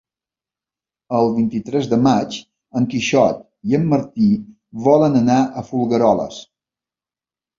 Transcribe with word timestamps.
El 1.17 1.27
vint-i-tres 1.35 1.89
de 1.89 1.99
maig 2.05 2.37
en 2.79 2.87
Quixot 2.93 3.43
i 3.73 3.77
en 3.79 3.85
Martí 3.91 4.29
volen 4.89 5.19
anar 5.21 5.39
a 5.43 5.65
Folgueroles. 5.71 6.41